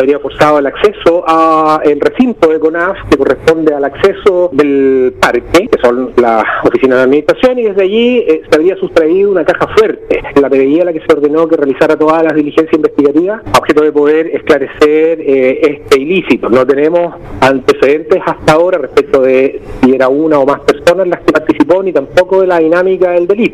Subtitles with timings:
[0.00, 5.80] habría forzado el acceso al recinto de CONAF, que corresponde al acceso del parque, que
[5.82, 10.22] son las oficinas de administración, y desde allí eh, se habría sustraído una caja fuerte.
[10.40, 13.82] La PDI a la que se ordenó que realizara todas las diligencias investigativas, a objeto
[13.82, 16.48] de poder esclarecer eh, este ilícito.
[16.48, 21.32] No tenemos antecedentes hasta ahora respecto de si era una o más personas las que
[21.32, 23.50] participó, ni tampoco de la dinámica del delito.